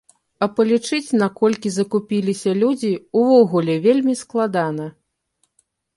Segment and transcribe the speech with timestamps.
[0.43, 2.91] А палічыць, наколькі закупіліся людзі,
[3.23, 4.93] увогуле вельмі складана.